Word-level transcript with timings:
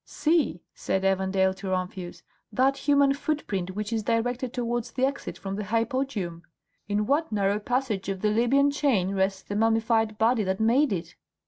"See," 0.03 0.63
said 0.73 1.03
Evandale 1.03 1.53
to 1.57 1.67
Rumphius, 1.67 2.23
"that 2.51 2.75
human 2.75 3.13
footprint 3.13 3.75
which 3.75 3.93
is 3.93 4.01
directed 4.01 4.51
towards 4.51 4.89
the 4.91 5.05
exit 5.05 5.37
from 5.37 5.55
the 5.57 5.65
hypogeum! 5.65 6.41
In 6.87 7.05
what 7.05 7.31
narrow 7.31 7.59
passage 7.59 8.09
of 8.09 8.21
the 8.21 8.31
Libyan 8.31 8.71
chain 8.71 9.13
rests 9.13 9.43
the 9.43 9.55
mummified 9.55 10.17
body 10.17 10.43
that 10.43 10.59
made 10.59 10.91
it?" 10.91 11.13